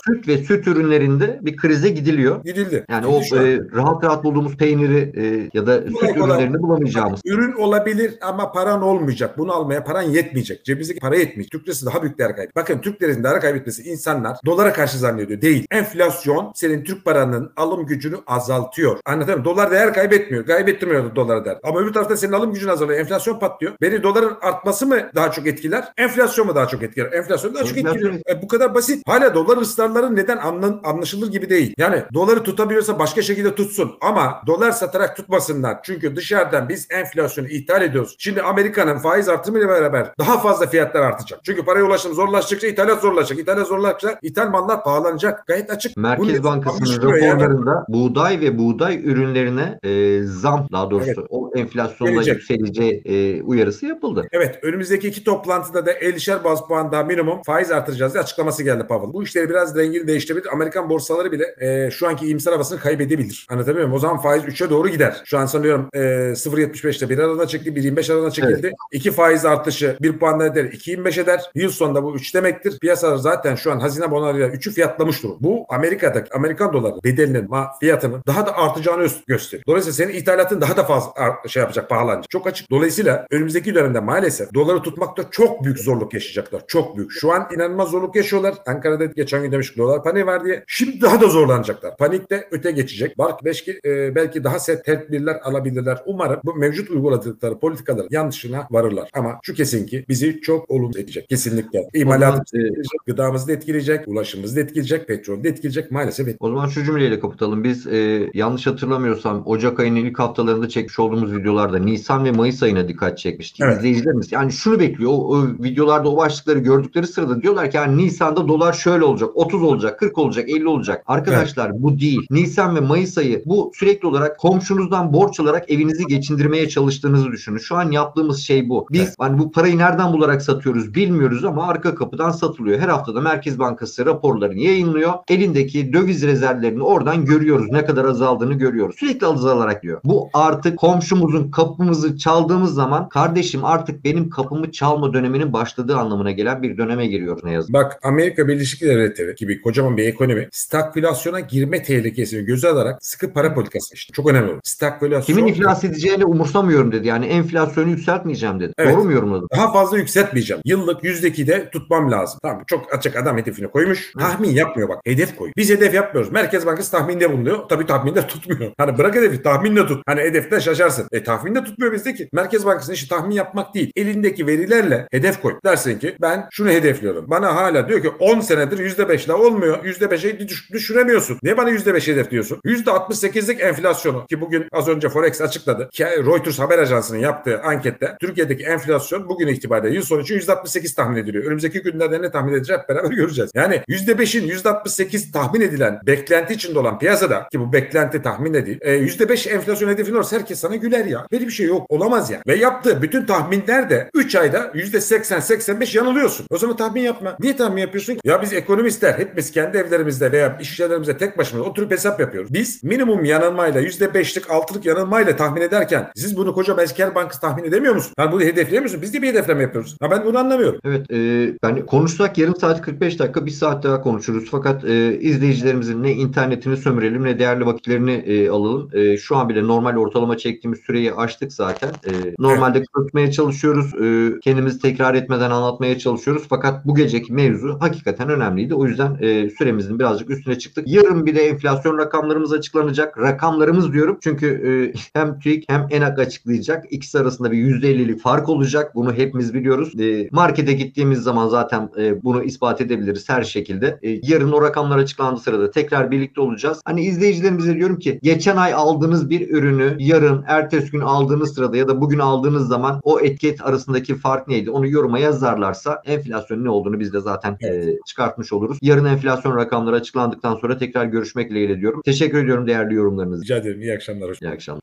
Süt 0.07 0.27
ve 0.27 0.37
süt 0.37 0.67
ürünlerinde 0.67 1.39
bir 1.41 1.55
krize 1.55 1.89
gidiliyor. 1.89 2.43
Gidildi. 2.43 2.85
Yani 2.89 3.05
Gidildi 3.05 3.35
o 3.35 3.43
e, 3.43 3.59
rahat 3.77 4.03
rahat 4.03 4.23
bulduğumuz 4.23 4.57
peyniri 4.57 5.11
e, 5.15 5.49
ya 5.53 5.67
da 5.67 5.81
süt 5.81 5.93
kolay. 5.99 6.11
ürünlerini 6.13 6.61
bulamayacağımız. 6.61 7.21
Ürün 7.25 7.51
olabilir 7.53 8.13
ama 8.21 8.51
paran 8.51 8.81
olmayacak. 8.81 9.37
Bunu 9.37 9.53
almaya 9.53 9.83
paran 9.83 10.01
yetmeyecek. 10.01 10.65
Cebimizdeki 10.65 10.99
para 10.99 11.15
yetmeyecek. 11.15 11.51
Türk 11.51 11.67
lirası 11.67 11.85
daha 11.85 12.01
büyük 12.01 12.17
değer 12.19 12.35
kaybı. 12.35 12.51
Bakın 12.55 12.79
Türk 12.81 13.01
lirasının 13.01 13.23
değer 13.23 13.41
kaybetmesi 13.41 13.83
insanlar 13.83 14.37
dolara 14.45 14.73
karşı 14.73 14.97
zannediyor. 14.97 15.41
Değil. 15.41 15.65
Enflasyon 15.71 16.51
senin 16.55 16.83
Türk 16.83 17.05
paranın 17.05 17.51
alım 17.57 17.85
gücünü 17.85 18.15
azaltıyor. 18.27 18.97
Anladın 19.05 19.37
mı? 19.37 19.45
Dolar 19.45 19.71
değer 19.71 19.93
kaybetmiyor. 19.93 20.45
Kaybettirmiyor 20.45 21.15
dolara 21.15 21.45
değer. 21.45 21.57
Ama 21.63 21.79
öbür 21.79 21.93
tarafta 21.99 22.17
senin 22.17 22.33
alım 22.33 22.53
gücün 22.53 22.67
azalıyor. 22.67 22.99
Enflasyon 22.99 23.39
patlıyor. 23.39 23.73
Beni 23.81 24.03
doların 24.03 24.37
artması 24.41 24.87
mı 24.87 24.97
daha 25.15 25.31
çok 25.31 25.47
etkiler? 25.47 25.85
Enflasyon 25.97 26.47
mu 26.47 26.55
daha 26.55 26.67
çok 26.67 26.83
etkiler? 26.83 27.11
Enflasyon 27.13 27.53
daha 27.55 27.63
çok 27.63 27.77
Enflasyon- 27.77 27.89
etkiliyor. 27.89 28.13
E, 28.29 28.41
bu 28.41 28.47
kadar 28.47 28.75
basit. 28.75 29.03
Hala 29.07 29.35
dolar 29.35 29.57
ısrarları 29.57 30.15
neden 30.15 30.37
anlan, 30.37 30.81
anlaşılır 30.83 31.31
gibi 31.31 31.49
değil. 31.49 31.73
Yani 31.77 32.03
doları 32.13 32.43
tutabiliyorsa 32.43 32.99
başka 32.99 33.21
şekilde 33.21 33.55
tutsun. 33.55 33.91
Ama 34.01 34.41
dolar 34.47 34.71
satarak 34.71 35.15
tutmasınlar. 35.15 35.77
Çünkü 35.83 36.15
dışarıdan 36.15 36.69
biz 36.69 36.87
enflasyonu 36.91 37.47
ithal 37.47 37.81
ediyoruz. 37.81 38.15
Şimdi 38.19 38.41
Amerika'nın 38.41 38.97
faiz 38.97 39.29
artımıyla 39.29 39.67
beraber 39.69 40.13
daha 40.19 40.37
fazla 40.39 40.67
fiyatlar 40.67 41.01
artacak. 41.01 41.39
Çünkü 41.43 41.65
paraya 41.65 41.83
ulaşım 41.85 42.13
zorlaştıkça 42.13 42.67
ithalat 42.67 43.01
zorlaşacak. 43.01 43.39
İthalat 43.39 43.67
zorlaşacakça 43.67 44.19
ithal 44.21 44.49
mallar 44.49 44.83
pahalanacak. 44.83 45.47
Gayet 45.47 45.69
açık. 45.71 45.97
Merkez 45.97 46.43
Bankası'nın 46.43 46.81
anlaşılıyor 46.85 47.17
yani. 47.17 47.41
raporlarında 47.43 47.85
buğday 47.89 48.39
ve 48.41 48.57
buğday 48.57 48.95
ürünlerine 49.03 49.79
e, 49.83 50.21
zam 50.23 50.67
daha 50.71 50.91
doğrusu 50.91 51.09
Evet. 51.09 51.27
o 51.29 51.51
enflasyonla 51.89 52.11
Gelecek. 52.11 52.35
yükseleceği 52.35 53.01
e, 53.05 53.41
uyarısı 53.41 53.85
yapıldı. 53.85 54.27
Evet 54.31 54.59
önümüzdeki 54.61 55.07
iki 55.07 55.23
toplantıda 55.23 55.85
da 55.85 55.93
50'şer 55.93 56.43
baz 56.43 56.67
puan 56.67 56.91
daha 56.91 57.03
minimum 57.03 57.41
faiz 57.43 57.71
artıracağız 57.71 58.13
diye 58.13 58.23
açıklaması 58.23 58.63
geldi 58.63 58.87
Powell. 58.87 59.13
Bu 59.13 59.23
işleri 59.23 59.49
biraz 59.49 59.77
rengini 59.77 60.07
değiştirebilir. 60.07 60.53
Amerikan 60.53 60.89
borsaları 60.89 61.31
bile 61.31 61.55
e, 61.59 61.91
şu 61.91 62.07
anki 62.07 62.25
iyimser 62.25 62.51
havasını 62.51 62.79
kaybedebilir. 62.79 63.47
Anlatabiliyor 63.49 63.87
muyum? 63.87 63.97
O 63.97 63.99
zaman 63.99 64.17
faiz 64.17 64.43
3'e 64.43 64.69
doğru 64.69 64.89
gider. 64.89 65.21
Şu 65.25 65.37
an 65.37 65.45
sanıyorum 65.45 65.89
e, 65.93 65.99
0.75'te 65.99 67.09
1 67.09 67.17
aralığına 67.17 67.47
çekti, 67.47 67.69
1.25 67.69 68.13
aralığına 68.13 68.31
çekildi. 68.31 68.73
2 68.91 69.11
faiz 69.11 69.45
artışı 69.45 69.97
1 70.01 70.17
puan 70.19 70.39
eder, 70.39 70.65
2.25 70.65 71.21
eder. 71.21 71.41
Yıl 71.55 71.69
sonunda 71.69 72.03
bu 72.03 72.15
3 72.15 72.35
demektir. 72.35 72.79
Piyasalar 72.79 73.17
zaten 73.17 73.55
şu 73.55 73.71
an 73.71 73.79
hazine 73.79 74.11
bonolarıyla 74.11 74.47
3'ü 74.47 74.71
fiyatlamış 74.71 75.23
durum. 75.23 75.37
Bu 75.39 75.65
Amerika'daki 75.69 76.33
Amerikan 76.33 76.73
doları 76.73 77.03
bedelinin 77.03 77.49
fiyatının 77.79 78.23
daha 78.27 78.45
da 78.45 78.57
artacağını 78.57 79.07
gösteriyor. 79.27 79.63
Dolayısıyla 79.67 79.93
senin 79.93 80.13
ithalatın 80.13 80.61
daha 80.61 80.77
da 80.77 80.83
fazla 80.83 81.11
şey 81.47 81.61
yapacak, 81.61 81.78
pahalanacak. 81.87 82.29
Çok 82.29 82.47
açık. 82.47 82.71
Dolayısıyla 82.71 83.27
önümüzdeki 83.31 83.75
dönemde 83.75 83.99
maalesef 83.99 84.53
doları 84.53 84.81
tutmakta 84.81 85.23
çok 85.31 85.63
büyük 85.63 85.79
zorluk 85.79 86.13
yaşayacaklar. 86.13 86.61
Çok 86.67 86.97
büyük. 86.97 87.11
Şu 87.11 87.31
an 87.31 87.47
inanılmaz 87.55 87.89
zorluk 87.89 88.15
yaşıyorlar. 88.15 88.55
Ankara'da 88.65 89.05
geçen 89.05 89.43
gün 89.43 89.51
demiştik 89.51 89.77
dolar 89.77 90.03
paniği 90.03 90.25
var 90.25 90.45
diye. 90.45 90.63
Şimdi 90.67 91.01
daha 91.01 91.21
da 91.21 91.27
zorlanacaklar. 91.27 91.97
Panik 91.97 92.31
de 92.31 92.47
öte 92.51 92.71
geçecek. 92.71 93.15
Belki, 93.45 93.79
e, 93.85 94.15
belki 94.15 94.43
daha 94.43 94.59
sert 94.59 94.85
tedbirler 94.85 95.39
alabilirler. 95.43 95.97
Umarım 96.05 96.39
bu 96.45 96.55
mevcut 96.55 96.89
uyguladıkları 96.89 97.59
politikaların 97.59 98.07
yanlışına 98.11 98.67
varırlar. 98.71 99.09
Ama 99.13 99.39
şu 99.43 99.53
kesin 99.53 99.85
ki 99.85 100.05
bizi 100.09 100.41
çok 100.41 100.71
olumsuz 100.71 101.01
edecek. 101.01 101.29
Kesinlikle. 101.29 101.89
İmalatımızı 101.93 102.57
e, 102.57 102.59
etkileyecek, 102.59 103.05
gıdamızı 103.05 103.47
da 103.47 103.51
etkileyecek, 103.51 104.07
ulaşımımızı 104.07 104.55
da 104.55 104.59
etkileyecek, 104.59 105.07
petrolü 105.07 105.43
de 105.43 105.49
etkileyecek. 105.49 105.91
Maalesef 105.91 106.27
etkileyecek. 106.27 106.43
O 106.43 106.49
zaman 106.49 106.67
şu 106.67 106.83
cümleyle 106.83 107.19
kapatalım. 107.19 107.63
Biz 107.63 107.87
e, 107.87 108.29
yanlış 108.33 108.67
hatırlamıyorsam 108.67 109.43
Ocak 109.45 109.79
ayının 109.79 109.95
ilk 109.95 110.19
haftalarında 110.19 110.69
çekmiş 110.69 110.99
olduğumuz 110.99 111.33
videolarda 111.69 111.85
Nisan 111.85 112.25
ve 112.25 112.31
Mayıs 112.31 112.63
ayına 112.63 112.87
dikkat 112.87 113.17
çekmiştik. 113.17 113.61
Evet. 113.61 113.77
İzleyicilerimiz 113.77 114.31
yani 114.31 114.51
şunu 114.51 114.79
bekliyor. 114.79 115.11
O, 115.11 115.15
o 115.15 115.43
videolarda 115.43 116.09
o 116.09 116.17
başlıkları 116.17 116.59
gördükleri 116.59 117.07
sırada 117.07 117.41
diyorlar 117.41 117.71
ki 117.71 117.77
yani 117.77 117.97
Nisan'da 117.97 118.47
dolar 118.47 118.73
şöyle 118.73 119.03
olacak, 119.03 119.29
30 119.35 119.63
olacak, 119.63 119.99
40 119.99 120.17
olacak, 120.17 120.49
50 120.49 120.67
olacak. 120.67 121.03
Arkadaşlar 121.07 121.71
bu 121.73 121.99
değil. 121.99 122.21
Nisan 122.29 122.75
ve 122.75 122.79
Mayıs 122.79 123.17
ayı 123.17 123.43
bu 123.45 123.71
sürekli 123.75 124.07
olarak 124.07 124.39
komşunuzdan 124.39 125.13
borç 125.13 125.39
alarak 125.39 125.71
evinizi 125.71 126.05
geçindirmeye 126.05 126.69
çalıştığınızı 126.69 127.31
düşünün. 127.31 127.57
Şu 127.57 127.75
an 127.75 127.91
yaptığımız 127.91 128.39
şey 128.39 128.69
bu. 128.69 128.87
Biz 128.91 129.01
Evet. 129.01 129.15
hani 129.19 129.39
bu 129.39 129.51
parayı 129.51 129.77
nereden 129.77 130.13
bularak 130.13 130.41
satıyoruz 130.41 130.93
bilmiyoruz 130.93 131.45
ama 131.45 131.67
arka 131.67 131.95
kapıdan 131.95 132.31
satılıyor. 132.31 132.79
Her 132.79 132.89
haftada 132.89 133.21
Merkez 133.21 133.59
Bankası 133.59 134.05
raporlarını 134.05 134.59
yayınlıyor. 134.59 135.13
Elindeki 135.27 135.93
döviz 135.93 136.23
rezervlerini 136.23 136.83
oradan 136.83 137.25
görüyoruz. 137.25 137.71
Ne 137.71 137.85
kadar 137.85 138.05
azaldığını 138.05 138.53
görüyoruz. 138.53 138.95
Sürekli 138.99 139.27
azalarak 139.27 139.83
diyor. 139.83 140.01
Bu 140.03 140.29
artık 140.33 140.77
komşumuzun 140.77 141.51
kapımızı 141.59 142.17
çaldığımız 142.17 142.73
zaman 142.73 143.09
kardeşim 143.09 143.65
artık 143.65 144.05
benim 144.05 144.29
kapımı 144.29 144.71
çalma 144.71 145.13
döneminin 145.13 145.53
başladığı 145.53 145.97
anlamına 145.97 146.31
gelen 146.31 146.63
bir 146.63 146.77
döneme 146.77 147.07
giriyoruz 147.07 147.43
ne 147.43 147.51
yazık. 147.51 147.73
Bak 147.73 147.99
Amerika 148.03 148.47
Birleşik 148.47 148.81
Devletleri 148.81 149.35
gibi 149.35 149.61
kocaman 149.61 149.97
bir 149.97 150.03
ekonomi 150.03 150.47
stagflasyona 150.51 151.39
girme 151.39 151.83
tehlikesini 151.83 152.45
göze 152.45 152.69
alarak 152.69 153.05
sıkı 153.05 153.33
para 153.33 153.53
politikası 153.53 153.95
işte. 153.95 154.13
Çok 154.13 154.29
önemli 154.29 154.51
olur. 154.51 154.59
Stagflasyon 154.63 155.21
Kimin 155.21 155.47
iflas 155.47 155.83
edeceğini 155.83 156.25
umursamıyorum 156.25 156.91
dedi. 156.91 157.07
Yani 157.07 157.25
enflasyonu 157.25 157.89
yükseltmeyeceğim 157.89 158.59
dedi. 158.59 158.73
Evet. 158.77 158.95
Doğru 158.95 159.03
mu 159.03 159.11
yorumladım? 159.11 159.47
daha 159.55 159.73
fazla 159.73 159.97
yükseltmeyeceğim. 159.97 160.61
Yıllık 160.65 161.03
yüzdeki 161.03 161.47
de 161.47 161.69
tutmam 161.69 162.11
lazım. 162.11 162.39
Tamam 162.43 162.63
çok 162.67 162.93
açık 162.93 163.15
adam 163.15 163.37
hedefini 163.37 163.67
koymuş. 163.67 164.13
Tahmin 164.19 164.49
yapmıyor 164.49 164.89
bak. 164.89 165.01
Hedef 165.05 165.35
koy. 165.35 165.51
Biz 165.57 165.69
hedef 165.69 165.93
yapmıyoruz. 165.93 166.31
Merkez 166.31 166.65
Bankası 166.65 166.91
tahminde 166.91 167.31
bulunuyor. 167.31 167.59
Tabii 167.69 167.85
tahminde 167.85 168.27
tutmuyor. 168.27 168.71
Hani 168.77 168.97
bırak 168.97 169.15
hedefi 169.15 169.41
tahminle 169.43 169.87
tut. 169.87 170.03
Hani 170.05 170.21
hedefte 170.21 170.59
şaşarsın. 170.59 171.07
E 171.11 171.23
tahminde 171.49 171.63
tutmuyor 171.69 171.93
bizdeki. 171.93 172.29
Merkez 172.33 172.65
Bankası'nın 172.65 172.95
işi 172.95 173.09
tahmin 173.09 173.35
yapmak 173.35 173.75
değil. 173.75 173.91
Elindeki 173.95 174.47
verilerle 174.47 175.07
hedef 175.11 175.41
koy. 175.41 175.53
Dersin 175.65 175.99
ki 175.99 176.15
ben 176.21 176.47
şunu 176.51 176.69
hedefliyorum. 176.69 177.25
Bana 177.29 177.55
hala 177.55 177.87
diyor 177.89 178.01
ki 178.01 178.09
10 178.09 178.39
senedir 178.39 178.77
%5'le 178.79 179.33
olmuyor. 179.33 179.83
%5'e 179.85 180.39
düş- 180.39 180.71
düşüremiyorsun. 180.71 181.39
Niye 181.43 181.57
bana 181.57 181.69
%5 181.69 182.07
hedef 182.07 182.31
diyorsun? 182.31 182.61
%68'lik 182.65 183.61
enflasyonu 183.61 184.25
ki 184.25 184.41
bugün 184.41 184.67
az 184.71 184.87
önce 184.87 185.09
Forex 185.09 185.41
açıkladı. 185.41 185.89
Reuters 185.99 186.59
haber 186.59 186.79
ajansının 186.79 187.19
yaptığı 187.19 187.61
ankette 187.61 188.17
Türkiye'deki 188.21 188.63
enflasyon 188.63 189.29
bugün 189.29 189.47
itibariyle 189.47 189.95
yıl 189.95 190.03
sonu 190.03 190.21
için 190.21 190.39
%68 190.39 190.95
tahmin 190.95 191.17
ediliyor. 191.17 191.43
Önümüzdeki 191.43 191.81
günlerde 191.81 192.21
ne 192.21 192.31
tahmin 192.31 192.53
edeceğiz 192.53 192.81
hep 192.81 192.89
beraber 192.89 193.09
göreceğiz. 193.15 193.51
Yani 193.55 193.81
%5'in 193.89 194.47
%68 194.47 195.31
tahmin 195.31 195.61
edilen 195.61 195.99
beklenti 196.05 196.53
içinde 196.53 196.79
olan 196.79 196.99
piyasada 196.99 197.47
ki 197.51 197.59
bu 197.59 197.73
beklenti 197.73 198.21
tahmin 198.21 198.53
de 198.53 198.65
değil. 198.65 198.77
E, 198.81 198.93
%5 198.97 199.49
enflasyon 199.49 199.89
hedefin 199.89 200.13
olursa 200.15 200.35
herkes 200.35 200.59
sana 200.59 200.75
güler 200.75 201.05
ya. 201.05 201.25
Böyle 201.31 201.47
bir 201.47 201.51
şey 201.51 201.67
yok. 201.67 201.85
Olamaz 201.89 202.31
ya. 202.31 202.41
Ve 202.47 202.55
yaptığı 202.55 203.01
bütün 203.01 203.25
tahminler 203.25 203.89
de 203.89 204.09
3 204.13 204.35
ayda 204.35 204.57
%80-85 204.57 205.97
yanılıyorsun. 205.97 206.45
O 206.49 206.57
zaman 206.57 206.75
tahmin 206.75 207.01
yapma. 207.01 207.35
Niye 207.39 207.55
tahmin 207.55 207.81
yapıyorsun? 207.81 208.17
Ya 208.23 208.41
biz 208.41 208.53
ekonomistler 208.53 209.19
hepimiz 209.19 209.51
kendi 209.51 209.77
evlerimizde 209.77 210.31
veya 210.31 210.57
iş 210.61 210.79
yerlerimizde 210.79 211.17
tek 211.17 211.37
başımıza 211.37 211.69
oturup 211.69 211.91
hesap 211.91 212.19
yapıyoruz. 212.19 212.53
Biz 212.53 212.83
minimum 212.83 213.25
yanılmayla 213.25 213.81
%5'lik 213.81 214.45
6'lık 214.45 214.85
yanılmayla 214.85 215.35
tahmin 215.35 215.61
ederken 215.61 216.11
siz 216.15 216.37
bunu 216.37 216.53
koca 216.53 216.75
Merkez 216.75 217.15
Bankası 217.15 217.41
tahmin 217.41 217.63
edemiyor 217.63 217.95
musun? 217.95 218.13
Yani 218.19 218.31
bunu 218.31 218.41
hedeflemiyor 218.41 218.83
musun? 218.83 218.99
Biz 219.01 219.13
de 219.13 219.21
bir 219.21 219.27
hedefleme 219.27 219.61
yapıyoruz. 219.61 219.97
Ha 220.01 220.11
ben 220.11 220.25
bunu 220.25 220.37
anlamıyorum. 220.37 220.79
Evet, 220.85 221.11
e, 221.11 221.17
yani 221.63 221.85
konuşsak 221.85 222.37
yarım 222.37 222.55
saat 222.55 222.81
45 222.81 223.19
dakika, 223.19 223.45
bir 223.45 223.51
saat 223.51 223.83
daha 223.83 224.01
konuşuruz. 224.01 224.47
Fakat 224.51 224.83
e, 224.85 225.19
izleyicilerimizin 225.19 226.03
ne 226.03 226.11
internetini 226.13 226.77
sömürelim 226.77 227.23
ne 227.23 227.39
değerli 227.39 227.65
vakitlerini 227.65 228.11
e, 228.11 228.49
alalım. 228.49 228.89
E, 228.93 229.17
şu 229.17 229.35
an 229.35 229.49
bile 229.49 229.67
normal 229.67 229.95
ortalama 229.95 230.37
çektiğimiz 230.37 230.79
süreyi 230.79 231.13
aştık 231.19 231.53
zaten. 231.53 231.89
E, 231.89 232.11
normalde 232.39 232.83
tutmaya 232.95 233.31
çalışıyoruz. 233.31 233.93
E, 234.01 234.39
kendimizi 234.39 234.79
tekrar 234.79 235.15
etmeden 235.15 235.51
anlatmaya 235.51 235.99
çalışıyoruz. 235.99 236.43
Fakat 236.49 236.85
bu 236.85 236.95
geceki 236.95 237.33
mevzu 237.33 237.77
hakikaten 237.79 238.29
önemliydi. 238.29 238.75
O 238.75 238.85
yüzden 238.85 239.17
e, 239.21 239.49
süremizin 239.49 239.99
birazcık 239.99 240.29
üstüne 240.29 240.57
çıktık. 240.57 240.87
Yarın 240.87 241.25
bir 241.25 241.35
de 241.35 241.47
enflasyon 241.47 241.97
rakamlarımız 241.97 242.53
açıklanacak. 242.53 243.17
Rakamlarımız 243.17 243.93
diyorum. 243.93 244.17
Çünkü 244.21 244.47
e, 244.47 244.99
hem 245.19 245.39
TÜİK 245.39 245.65
hem 245.69 245.87
ENAK 245.91 246.19
açıklayacak. 246.19 246.85
İkisi 246.89 247.19
arasında 247.19 247.51
bir 247.51 247.57
%50'lik 247.57 248.21
fark 248.21 248.49
olacak. 248.49 248.95
Bunu 248.95 249.13
hepimiz 249.13 249.53
biliyoruz. 249.53 249.99
E, 249.99 250.29
markete 250.31 250.73
gittiğimiz 250.73 251.19
zaman 251.19 251.47
zaten 251.47 251.89
e, 251.97 252.23
bunu 252.23 252.43
ispat 252.43 252.81
edebiliriz 252.81 253.29
her 253.29 253.43
şekilde. 253.43 253.99
E, 254.03 254.19
yarın 254.23 254.51
o 254.51 254.61
rakamlar 254.61 254.97
açıklandığı 254.97 255.39
sırada 255.39 255.71
tekrar 255.71 256.11
birlikte 256.11 256.41
olacağız. 256.41 256.81
Hani 256.85 257.01
izleyicilerimize 257.01 257.75
diyorum 257.75 257.99
ki 257.99 258.19
geçen 258.23 258.57
ay 258.57 258.73
aldığınız 258.73 259.29
bir 259.29 259.49
ürünü 259.49 259.95
yarın 259.99 260.43
ertesi 260.47 260.91
gün 260.91 260.99
aldığınız 261.09 261.53
sırada 261.53 261.77
ya 261.77 261.87
da 261.87 262.01
bugün 262.01 262.19
aldığınız 262.19 262.67
zaman 262.67 262.99
o 263.03 263.19
etiket 263.19 263.61
arasındaki 263.65 264.15
fark 264.15 264.47
neydi? 264.47 264.71
Onu 264.71 264.87
yoruma 264.87 265.19
yazarlarsa 265.19 266.01
enflasyonun 266.05 266.63
ne 266.63 266.69
olduğunu 266.69 266.99
biz 266.99 267.13
de 267.13 267.19
zaten 267.19 267.57
Evet. 267.61 267.87
e, 267.87 267.99
çıkartmış 268.05 268.53
oluruz. 268.53 268.77
Yarın 268.81 269.05
enflasyon 269.05 269.57
rakamları 269.57 269.95
açıklandıktan 269.95 270.55
sonra 270.55 270.77
tekrar 270.77 271.05
görüşmek 271.05 271.49
dileğiyle 271.49 271.79
diyorum. 271.79 272.01
Teşekkür 272.05 272.43
ediyorum 272.43 272.67
değerli 272.67 272.93
yorumlarınız. 272.95 273.43
Rica 273.43 273.57
ederim. 273.57 273.81
İyi 273.81 273.93
akşamlar. 273.93 274.29
Hoş 274.29 274.41
İyi 274.41 274.49
akşamlar. 274.49 274.77